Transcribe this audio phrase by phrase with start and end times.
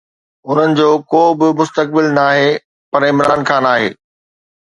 [0.49, 2.49] انهن جو ڪو به مستقبل ناهي
[2.91, 3.89] پر عمران خان آهي.